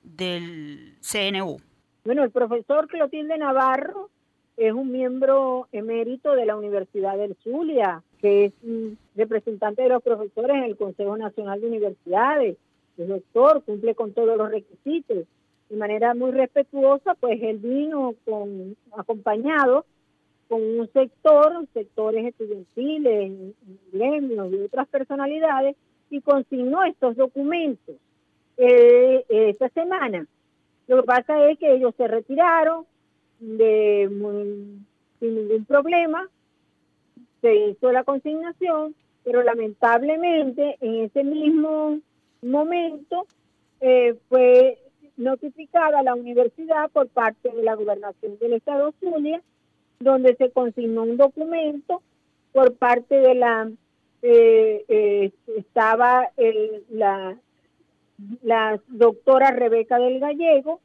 [0.05, 1.57] del CNU?
[2.05, 4.09] Bueno, el profesor Clotilde Navarro
[4.57, 8.53] es un miembro emérito de la Universidad del Zulia, que es
[9.15, 12.57] representante de los profesores en el Consejo Nacional de Universidades.
[12.97, 15.25] Es doctor, cumple con todos los requisitos.
[15.69, 18.13] De manera muy respetuosa, pues él vino
[18.95, 19.85] acompañado
[20.47, 23.55] con un sector, sectores estudiantiles,
[23.91, 25.75] gremios y otras personalidades,
[26.11, 27.95] y consignó estos documentos
[28.57, 30.25] eh, esta semana.
[30.87, 32.85] Lo que pasa es que ellos se retiraron
[33.39, 34.07] de
[35.19, 36.29] sin ningún problema,
[37.41, 41.99] se hizo la consignación, pero lamentablemente en ese mismo
[42.41, 43.25] momento
[43.81, 44.77] eh, fue
[45.17, 49.41] notificada la universidad por parte de la gobernación del estado Zulia,
[49.99, 52.01] donde se consignó un documento
[52.51, 53.69] por parte de la
[54.21, 57.37] eh, eh, estaba el, la
[58.43, 60.79] la doctora Rebeca del Gallego,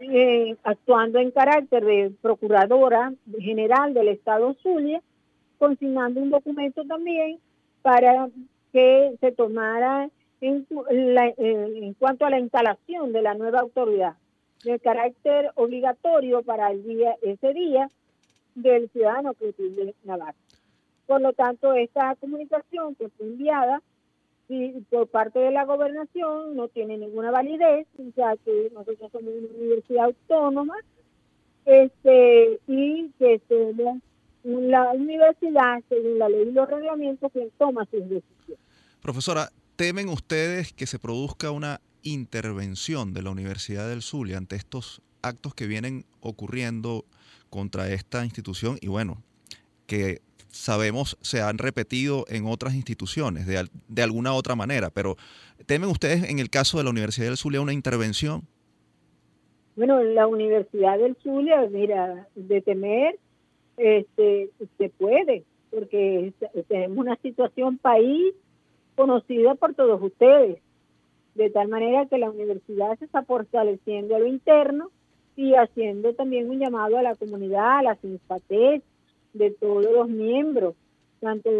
[0.00, 5.00] eh, actuando en carácter de Procuradora General del Estado Zulia,
[5.58, 7.38] consignando un documento también
[7.82, 8.28] para
[8.72, 14.14] que se tomara en, eh, en cuanto a la instalación de la nueva autoridad,
[14.64, 17.90] de carácter obligatorio para el día ese día
[18.54, 20.38] del ciudadano Clotilde Navarro.
[21.06, 23.82] Por lo tanto, esta comunicación que fue enviada
[24.90, 27.86] por parte de la gobernación no tiene ninguna validez,
[28.16, 30.74] ya que nosotros somos una universidad autónoma
[31.64, 34.02] este y que somos
[34.44, 38.58] la universidad, según la ley y los reglamentos, que toma sus decisiones.
[39.00, 45.02] Profesora, ¿temen ustedes que se produzca una intervención de la Universidad del Zulia ante estos
[45.22, 47.04] actos que vienen ocurriendo
[47.50, 49.22] contra esta institución y bueno,
[49.86, 50.20] que
[50.52, 55.16] sabemos se han repetido en otras instituciones de, de alguna otra manera, pero
[55.66, 58.42] ¿temen ustedes en el caso de la Universidad del Zulia una intervención?
[59.74, 63.18] Bueno, la Universidad del Zulia, mira, de temer,
[63.78, 66.32] este, se puede, porque
[66.68, 68.34] tenemos una situación país
[68.94, 70.58] conocida por todos ustedes,
[71.34, 74.90] de tal manera que la universidad se está fortaleciendo a lo interno
[75.34, 78.82] y haciendo también un llamado a la comunidad, a la simpatez,
[79.32, 80.74] de todos los miembros,
[81.20, 81.50] tanto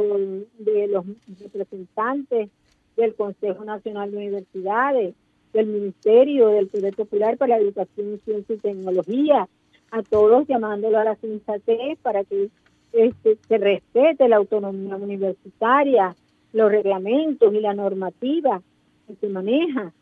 [0.59, 1.05] de los
[1.53, 2.51] representantes
[2.97, 5.15] del Consejo Nacional de Universidades,
[5.53, 9.49] del Ministerio del Poder Popular para la Educación, Ciencia y Tecnología,
[9.91, 12.49] a todos llamándolo a la sensatez para que
[12.93, 16.15] este, se respete la autonomía universitaria,
[16.53, 18.63] los reglamentos y la normativa
[19.07, 19.93] que se maneja.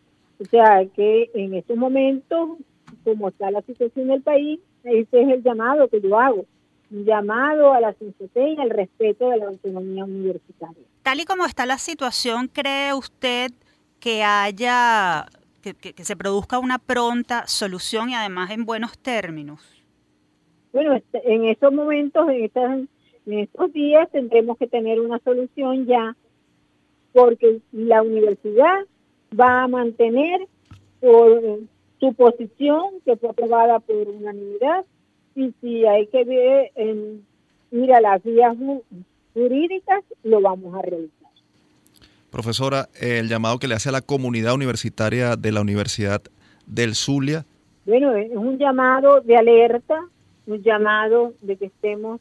[0.40, 2.59] O sea, que en estos momentos,
[3.05, 6.47] como está la situación del país, ese es el llamado que yo hago,
[6.91, 10.84] llamado a la sensatez y al respeto de la autonomía universitaria.
[11.03, 13.53] Tal y como está la situación, ¿cree usted
[14.01, 15.26] que haya,
[15.62, 19.80] que, que se produzca una pronta solución y además en buenos términos?
[20.72, 22.80] Bueno, este, en estos momentos, en, estas,
[23.26, 26.16] en estos días, tendremos que tener una solución ya,
[27.12, 28.86] porque la universidad
[29.38, 30.47] va a mantener
[31.01, 31.61] por
[31.99, 34.84] su posición que fue aprobada por unanimidad
[35.35, 37.24] y si hay que ver en,
[37.70, 38.57] ir a las vías
[39.35, 41.31] jurídicas, lo vamos a realizar.
[42.31, 46.22] Profesora, el llamado que le hace a la comunidad universitaria de la Universidad
[46.66, 47.45] del Zulia.
[47.87, 50.07] Bueno, es un llamado de alerta,
[50.47, 52.20] un llamado de que estemos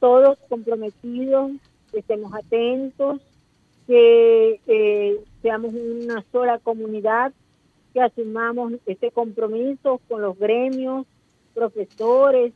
[0.00, 1.52] todos comprometidos,
[1.92, 3.20] que estemos atentos,
[3.86, 7.32] que eh, seamos una sola comunidad,
[7.92, 11.06] que asumamos este compromiso con los gremios,
[11.54, 12.52] profesores,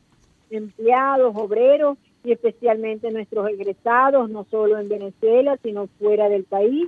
[0.49, 6.87] empleados, obreros y especialmente nuestros egresados, no solo en Venezuela, sino fuera del país,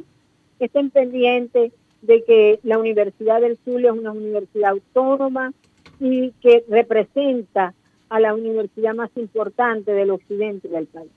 [0.60, 5.54] estén pendientes de que la Universidad del Sur es una universidad autónoma
[6.00, 7.74] y que representa
[8.10, 11.12] a la universidad más importante del occidente del país.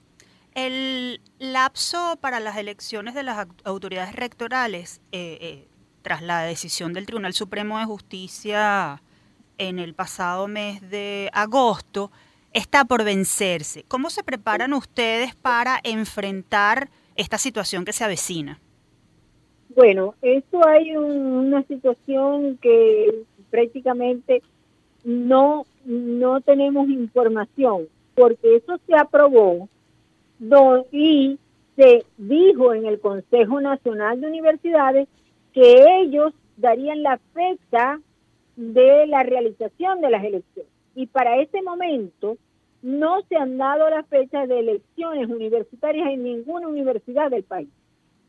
[0.54, 5.68] El lapso para las elecciones de las autoridades rectorales, eh, eh,
[6.02, 9.00] tras la decisión del Tribunal Supremo de Justicia
[9.60, 12.10] en el pasado mes de agosto,
[12.52, 13.84] está por vencerse.
[13.86, 18.58] ¿Cómo se preparan ustedes para enfrentar esta situación que se avecina?
[19.76, 24.42] Bueno, esto hay una situación que prácticamente
[25.04, 29.68] no, no tenemos información, porque eso se aprobó
[30.90, 31.38] y
[31.76, 35.08] se dijo en el Consejo Nacional de Universidades
[35.52, 38.00] que ellos darían la fecha
[38.60, 40.70] de la realización de las elecciones.
[40.94, 42.36] Y para ese momento
[42.82, 47.70] no se han dado las fechas de elecciones universitarias en ninguna universidad del país.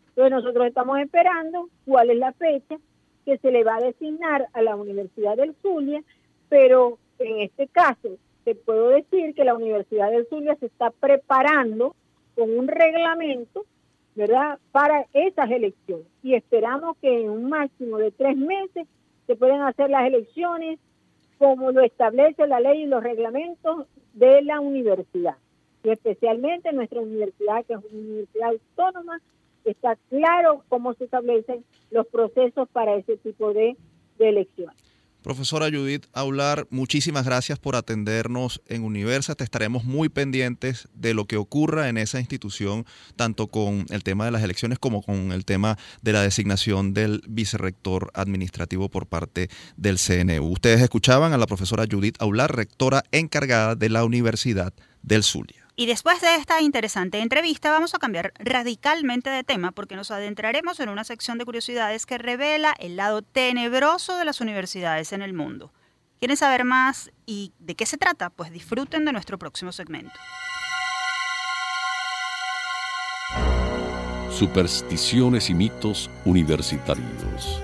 [0.07, 2.77] Entonces nosotros estamos esperando cuál es la fecha
[3.25, 6.01] que se le va a designar a la Universidad del Zulia,
[6.47, 11.93] pero en este caso te puedo decir que la Universidad del Zulia se está preparando
[12.35, 13.65] con un reglamento,
[14.15, 16.07] ¿verdad?, para esas elecciones.
[16.23, 18.87] Y esperamos que en un máximo de tres meses
[19.31, 20.77] se puedan hacer las elecciones
[21.37, 25.37] como lo establece la ley y los reglamentos de la universidad.
[25.85, 29.21] Y especialmente nuestra universidad, que es una universidad autónoma,
[29.63, 33.77] está claro cómo se establecen los procesos para ese tipo de,
[34.19, 34.90] de elecciones.
[35.21, 39.35] Profesora Judith Aular, muchísimas gracias por atendernos en Universa.
[39.35, 44.25] Te estaremos muy pendientes de lo que ocurra en esa institución, tanto con el tema
[44.25, 49.51] de las elecciones como con el tema de la designación del vicerrector administrativo por parte
[49.77, 50.43] del CNU.
[50.43, 55.60] Ustedes escuchaban a la profesora Judith Aular, rectora encargada de la Universidad del Zulia.
[55.81, 60.79] Y después de esta interesante entrevista vamos a cambiar radicalmente de tema porque nos adentraremos
[60.79, 65.33] en una sección de curiosidades que revela el lado tenebroso de las universidades en el
[65.33, 65.73] mundo.
[66.19, 68.29] ¿Quieren saber más y de qué se trata?
[68.29, 70.13] Pues disfruten de nuestro próximo segmento.
[74.29, 77.59] Supersticiones y mitos universitarios.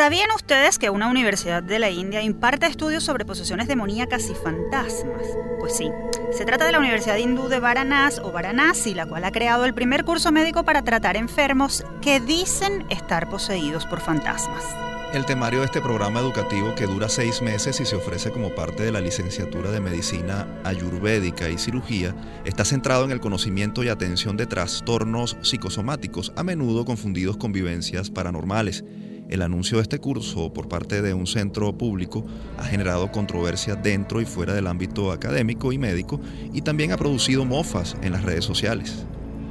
[0.00, 5.26] ¿Sabían ustedes que una universidad de la India imparte estudios sobre posesiones demoníacas y fantasmas?
[5.58, 5.90] Pues sí,
[6.32, 9.74] se trata de la Universidad Hindú de Varanasi o Varanasi, la cual ha creado el
[9.74, 14.64] primer curso médico para tratar enfermos que dicen estar poseídos por fantasmas.
[15.12, 18.82] El temario de este programa educativo, que dura seis meses y se ofrece como parte
[18.82, 22.14] de la licenciatura de Medicina Ayurvédica y Cirugía,
[22.46, 28.08] está centrado en el conocimiento y atención de trastornos psicosomáticos, a menudo confundidos con vivencias
[28.08, 28.82] paranormales.
[29.30, 32.26] El anuncio de este curso por parte de un centro público
[32.58, 36.20] ha generado controversia dentro y fuera del ámbito académico y médico
[36.52, 39.06] y también ha producido mofas en las redes sociales.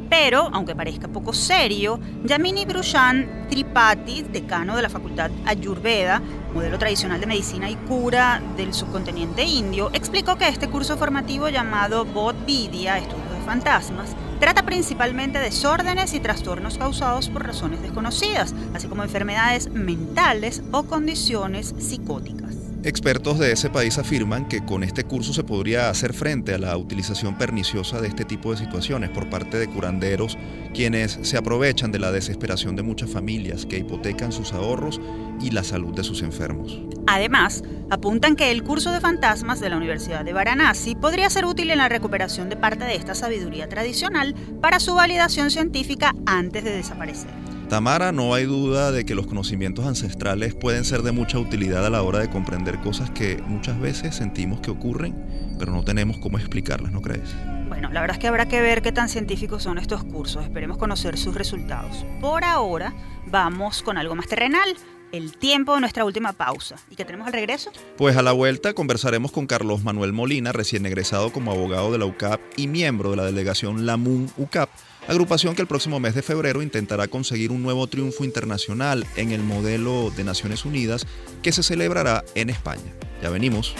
[0.09, 6.21] Pero, aunque parezca poco serio, Yamini Brushan Tripathi, decano de la Facultad Ayurveda,
[6.53, 12.03] modelo tradicional de medicina y cura del subcontinente indio, explicó que este curso formativo llamado
[12.03, 19.03] Bodh-Vidya, Estudios de Fantasmas, Trata principalmente desórdenes y trastornos causados por razones desconocidas, así como
[19.03, 22.68] enfermedades mentales o condiciones psicóticas.
[22.81, 26.77] Expertos de ese país afirman que con este curso se podría hacer frente a la
[26.77, 30.37] utilización perniciosa de este tipo de situaciones por parte de curanderos,
[30.73, 35.01] quienes se aprovechan de la desesperación de muchas familias que hipotecan sus ahorros
[35.41, 36.79] y la salud de sus enfermos.
[37.05, 41.71] Además, apuntan que el curso de fantasmas de la Universidad de Varanasi podría ser útil
[41.71, 46.77] en la recuperación de parte de esta sabiduría tradicional para su validación científica antes de
[46.77, 47.48] desaparecer.
[47.69, 51.91] Tamara, no hay duda de que los conocimientos ancestrales pueden ser de mucha utilidad a
[51.91, 55.15] la hora de comprender cosas que muchas veces sentimos que ocurren,
[55.59, 57.29] pero no tenemos cómo explicarlas, ¿no crees?
[57.67, 60.79] Bueno, la verdad es que habrá que ver qué tan científicos son estos cursos, esperemos
[60.79, 62.07] conocer sus resultados.
[62.19, 62.91] Por ahora,
[63.27, 64.75] vamos con algo más terrenal,
[65.11, 66.75] el tiempo de nuestra última pausa.
[66.89, 67.71] ¿Y qué tenemos al regreso?
[67.97, 72.05] Pues a la vuelta conversaremos con Carlos Manuel Molina, recién egresado como abogado de la
[72.05, 74.69] UCAP y miembro de la delegación LAMUN UCAP
[75.07, 79.41] agrupación que el próximo mes de febrero intentará conseguir un nuevo triunfo internacional en el
[79.41, 81.05] modelo de Naciones Unidas
[81.41, 82.93] que se celebrará en España.
[83.21, 83.75] Ya venimos.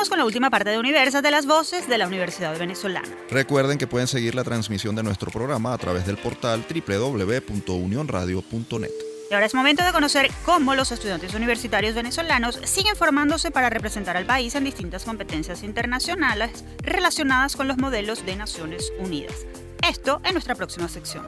[0.00, 3.06] Seguimos con la última parte de Universas de las Voces de la Universidad Venezolana.
[3.28, 8.90] Recuerden que pueden seguir la transmisión de nuestro programa a través del portal www.unionradio.net.
[9.30, 14.16] Y ahora es momento de conocer cómo los estudiantes universitarios venezolanos siguen formándose para representar
[14.16, 19.44] al país en distintas competencias internacionales relacionadas con los modelos de Naciones Unidas.
[19.86, 21.26] Esto en nuestra próxima sección.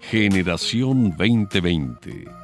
[0.00, 2.41] Generación 2020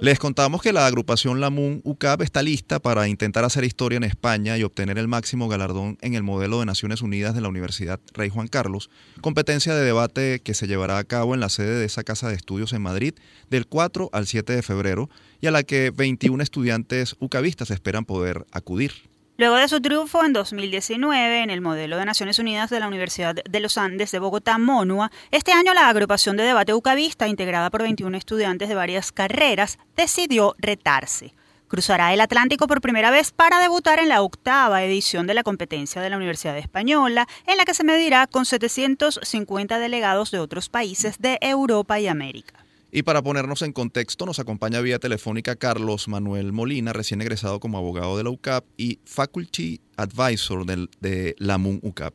[0.00, 4.56] les contamos que la agrupación Lamun UCAP está lista para intentar hacer historia en España
[4.56, 8.28] y obtener el máximo galardón en el modelo de Naciones Unidas de la Universidad Rey
[8.28, 8.90] Juan Carlos,
[9.20, 12.36] competencia de debate que se llevará a cabo en la sede de esa casa de
[12.36, 13.14] estudios en Madrid
[13.50, 18.46] del 4 al 7 de febrero y a la que 21 estudiantes ucavistas esperan poder
[18.52, 19.07] acudir.
[19.40, 23.36] Luego de su triunfo en 2019 en el modelo de Naciones Unidas de la Universidad
[23.36, 27.82] de los Andes de Bogotá, MONUA, este año la agrupación de debate ucavista, integrada por
[27.82, 31.34] 21 estudiantes de varias carreras, decidió retarse.
[31.68, 36.02] Cruzará el Atlántico por primera vez para debutar en la octava edición de la competencia
[36.02, 41.20] de la Universidad Española, en la que se medirá con 750 delegados de otros países
[41.20, 42.64] de Europa y América.
[42.90, 47.76] Y para ponernos en contexto, nos acompaña vía telefónica Carlos Manuel Molina, recién egresado como
[47.76, 52.14] abogado de la UCAP y Faculty Advisor de, de la MUN UCAP.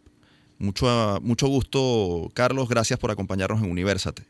[0.58, 2.70] Mucho, mucho gusto, Carlos.
[2.70, 4.24] Gracias por acompañarnos en Universate.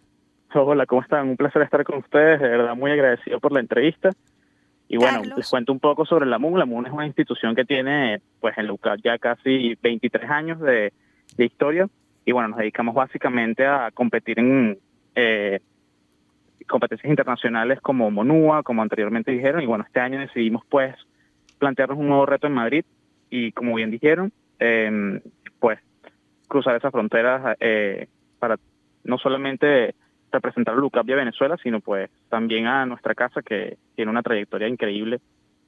[0.54, 1.30] Hola, ¿cómo están?
[1.30, 2.42] Un placer estar con ustedes.
[2.42, 4.10] De verdad, muy agradecido por la entrevista.
[4.90, 6.60] Y bueno, les cuento un poco sobre la MUN.
[6.60, 10.60] La MUN es una institución que tiene, pues, en la UCAP ya casi 23 años
[10.60, 10.92] de,
[11.38, 11.88] de historia.
[12.26, 14.78] Y bueno, nos dedicamos básicamente a competir en
[15.16, 15.62] eh,
[16.68, 20.96] competencias internacionales como MONUA, como anteriormente dijeron, y bueno, este año decidimos pues
[21.60, 22.86] plantearnos un nuevo reto en Madrid
[23.30, 25.22] y como bien dijeron, em,
[25.60, 25.80] pues
[26.48, 28.08] cruzar esas fronteras eh,
[28.40, 28.58] para
[29.04, 29.96] no solamente
[30.32, 35.20] representar a a Venezuela, sino pues también a nuestra casa que tiene una trayectoria increíble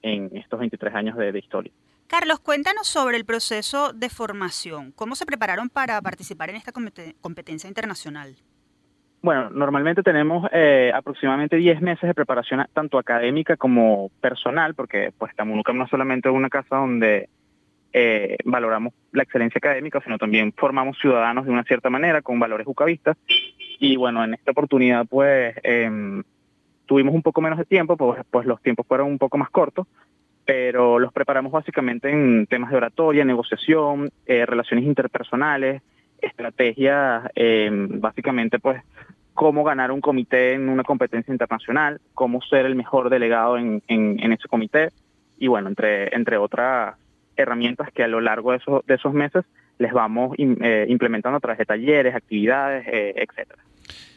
[0.01, 1.71] en estos 23 años de, de historia.
[2.07, 4.91] Carlos, cuéntanos sobre el proceso de formación.
[4.91, 8.35] ¿Cómo se prepararon para participar en esta competencia internacional?
[9.25, 15.35] Bueno, normalmente tenemos eh, aproximadamente 10 meses de preparación tanto académica como personal, porque pues
[15.35, 17.27] Tamunucam no solamente es una casa donde
[17.91, 22.67] eh, valoramos la excelencia académica, sino también formamos ciudadanos de una cierta manera con valores
[22.67, 23.17] jucavistas.
[23.79, 26.21] Y bueno, en esta oportunidad pues em,
[26.85, 29.87] tuvimos un poco menos de tiempo, pues, pues los tiempos fueron un poco más cortos,
[30.45, 35.81] pero los preparamos básicamente en temas de oratoria, negociación, eh, relaciones interpersonales,
[36.21, 38.83] estrategias, em, básicamente pues
[39.35, 44.31] cómo ganar un comité en una competencia internacional, cómo ser el mejor delegado en, en,
[44.31, 44.89] ese comité
[45.37, 46.95] y bueno, entre, entre otras
[47.35, 49.43] herramientas que a lo largo de esos, de esos meses
[49.77, 53.61] les vamos eh, implementando a través de talleres, actividades, eh, etcétera.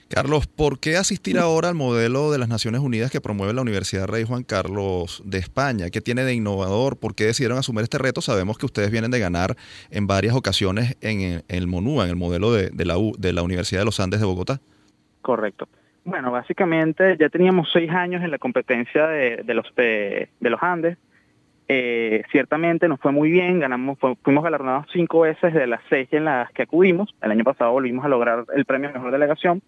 [0.09, 4.07] Carlos, ¿por qué asistir ahora al modelo de las Naciones Unidas que promueve la Universidad
[4.07, 5.91] Rey Juan Carlos de España?
[5.91, 6.97] ¿Qué tiene de innovador?
[6.97, 8.23] ¿Por qué decidieron asumir este reto?
[8.23, 9.57] Sabemos que ustedes vienen de ganar
[9.91, 13.81] en varias ocasiones en el MONUA, en el modelo de, de la, de la Universidad
[13.81, 14.61] de los Andes de Bogotá.
[15.23, 15.69] Correcto.
[16.05, 20.97] Bueno, básicamente ya teníamos seis años en la competencia de, los de, los Andes.
[21.69, 26.25] Eh, ciertamente nos fue muy bien, ganamos, fuimos galardonados cinco veces de las seis en
[26.25, 27.15] las que acudimos.
[27.21, 29.61] El año pasado volvimos a lograr el premio Mejor Delegación.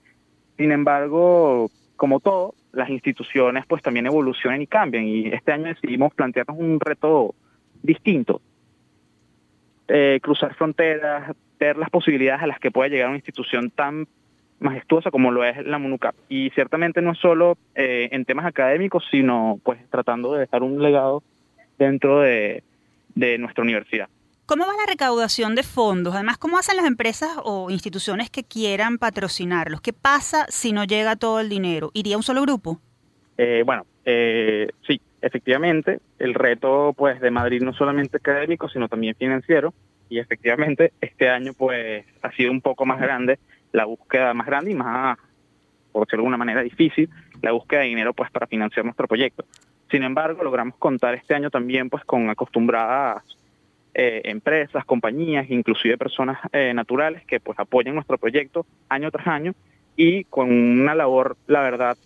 [0.56, 6.14] Sin embargo, como todo, las instituciones pues también evolucionan y cambian y este año decidimos
[6.14, 7.34] plantearnos un reto
[7.82, 8.40] distinto.
[9.88, 14.06] Eh, cruzar fronteras, ver las posibilidades a las que puede llegar una institución tan
[14.60, 16.14] majestuosa como lo es la MUNUCAP.
[16.28, 20.82] Y ciertamente no es solo eh, en temas académicos, sino pues tratando de dejar un
[20.82, 21.22] legado
[21.78, 22.62] dentro de,
[23.14, 24.08] de nuestra universidad.
[24.46, 26.14] ¿Cómo va la recaudación de fondos?
[26.14, 29.80] Además, ¿cómo hacen las empresas o instituciones que quieran patrocinarlos?
[29.80, 31.90] ¿Qué pasa si no llega todo el dinero?
[31.94, 32.80] ¿Iría un solo grupo?
[33.38, 39.14] Eh, bueno, eh, sí, efectivamente, el reto pues de Madrid no solamente académico, sino también
[39.14, 39.72] financiero,
[40.08, 43.38] y efectivamente este año pues ha sido un poco más grande,
[43.72, 45.18] la búsqueda más grande y más,
[45.92, 47.08] por decirlo de alguna manera, difícil,
[47.42, 49.44] la búsqueda de dinero pues para financiar nuestro proyecto.
[49.90, 53.24] Sin embargo, logramos contar este año también pues con acostumbradas
[53.92, 59.52] eh, empresas, compañías, inclusive personas eh, naturales que pues apoyan nuestro proyecto año tras año
[59.96, 61.96] y con una labor, la verdad,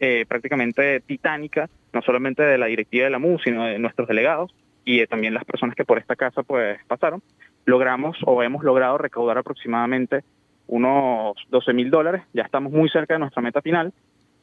[0.00, 4.52] eh, prácticamente titánica, no solamente de la directiva de la MU, sino de nuestros delegados
[4.84, 7.22] y de también las personas que por esta casa pues pasaron,
[7.64, 10.24] logramos o hemos logrado recaudar aproximadamente
[10.68, 13.92] unos 12 mil dólares, ya estamos muy cerca de nuestra meta final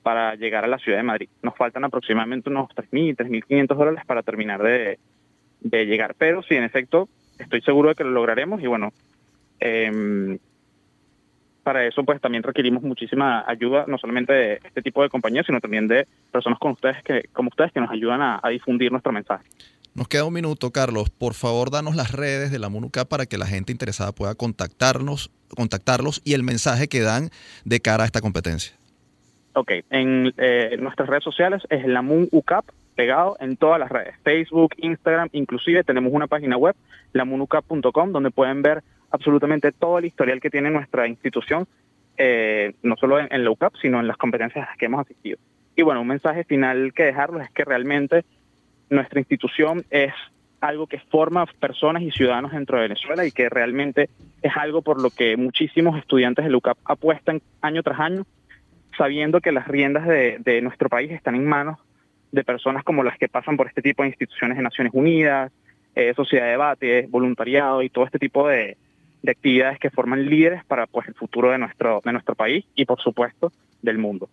[0.02, 1.30] para llegar a la ciudad de Madrid.
[1.42, 5.00] Nos faltan aproximadamente unos 3.000, 3.500 dólares para terminar de,
[5.62, 6.16] de llegar.
[6.18, 7.08] Pero sí, en efecto,
[7.40, 8.92] estoy seguro de que lo lograremos y bueno,
[9.60, 10.38] eh,
[11.64, 15.62] para eso pues también requerimos muchísima ayuda, no solamente de este tipo de compañías, sino
[15.62, 19.14] también de personas como ustedes que, como ustedes que nos ayudan a, a difundir nuestro
[19.14, 19.46] mensaje.
[19.96, 21.12] Nos queda un minuto, Carlos.
[21.12, 25.30] Por favor, danos las redes de la MUNUCAP para que la gente interesada pueda contactarnos,
[25.56, 27.30] contactarlos y el mensaje que dan
[27.64, 28.76] de cara a esta competencia.
[29.54, 32.66] Ok, en eh, nuestras redes sociales es la MUNUCAP
[32.96, 36.76] pegado en todas las redes, Facebook, Instagram, inclusive tenemos una página web,
[37.14, 41.68] lamunucap.com, donde pueden ver absolutamente todo el historial que tiene nuestra institución,
[42.18, 45.02] eh, no solo en, en la UCAP, sino en las competencias a las que hemos
[45.02, 45.38] asistido.
[45.76, 48.26] Y bueno, un mensaje final que dejarles es que realmente
[48.90, 50.14] nuestra institución es
[50.62, 54.10] algo que forma personas y ciudadanos dentro de Venezuela y que realmente
[54.42, 58.26] es algo por lo que muchísimos estudiantes de UCAP apuestan año tras año,
[58.98, 61.80] sabiendo que las riendas de, de nuestro país están en manos
[62.32, 65.52] de personas como las que pasan por este tipo de instituciones de Naciones Unidas,
[65.96, 68.76] eh, sociedad de debate, voluntariado y todo este tipo de,
[69.22, 72.86] de, actividades que forman líderes para pues el futuro de nuestro, de nuestro país y
[72.86, 73.52] por supuesto
[73.84, 74.30] del mundo.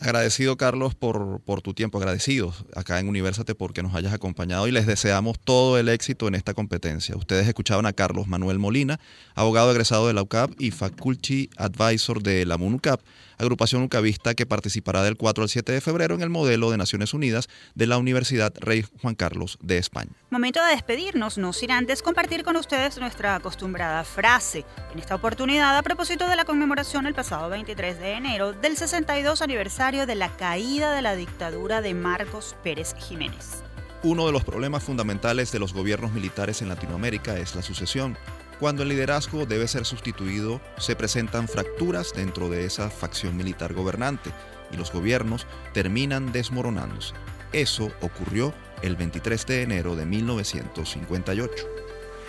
[0.00, 4.70] Agradecido, Carlos, por, por tu tiempo, agradecidos acá en Universate porque nos hayas acompañado y
[4.70, 7.16] les deseamos todo el éxito en esta competencia.
[7.16, 9.00] Ustedes escuchaban a Carlos Manuel Molina,
[9.34, 13.00] abogado egresado de la UCAP y Faculty Advisor de la MUNUCAP,
[13.38, 17.14] agrupación ucavista que participará del 4 al 7 de febrero en el modelo de Naciones
[17.14, 20.10] Unidas de la Universidad Rey Juan Carlos de España.
[20.30, 24.64] Momento de despedirnos, no sin antes compartir con ustedes nuestra acostumbrada frase.
[24.92, 29.42] En esta oportunidad, a propósito de la conmemoración el pasado 23 de enero del 62
[29.42, 33.62] aniversario de la caída de la dictadura de Marcos Pérez Jiménez.
[34.04, 38.16] Uno de los problemas fundamentales de los gobiernos militares en Latinoamérica es la sucesión.
[38.60, 44.32] Cuando el liderazgo debe ser sustituido, se presentan fracturas dentro de esa facción militar gobernante
[44.72, 47.14] y los gobiernos terminan desmoronándose.
[47.52, 48.52] Eso ocurrió
[48.82, 51.54] el 23 de enero de 1958.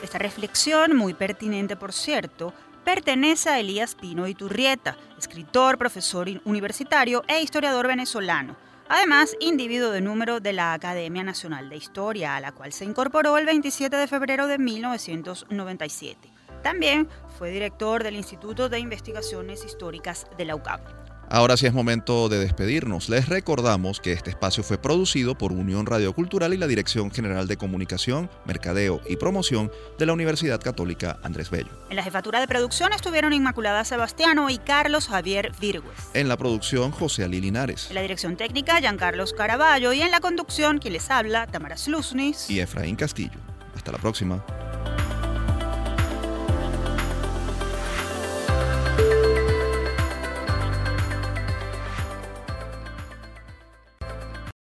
[0.04, 2.54] Esta reflexión, muy pertinente por cierto,
[2.86, 8.56] pertenece a Elías Pino Iturrieta, escritor, profesor universitario e historiador venezolano.
[8.92, 13.38] Además, individuo de número de la Academia Nacional de Historia, a la cual se incorporó
[13.38, 16.32] el 27 de febrero de 1997.
[16.64, 21.09] También fue director del Instituto de Investigaciones Históricas de la UCAP.
[21.32, 23.08] Ahora sí es momento de despedirnos.
[23.08, 27.48] Les recordamos que este espacio fue producido por Unión Radio Cultural y la Dirección General
[27.48, 31.70] de Comunicación, Mercadeo y Promoción de la Universidad Católica Andrés Bello.
[31.92, 35.94] En la jefatura de producción estuvieron Inmaculada Sebastiano y Carlos Javier Virgües.
[36.16, 37.90] En la producción, José Ali Linares.
[37.90, 39.94] En la dirección técnica, Giancarlos Caraballo.
[39.94, 43.40] Y en la conducción, quien les habla, Tamara Slusnis y Efraín Castillo.
[43.76, 44.44] Hasta la próxima.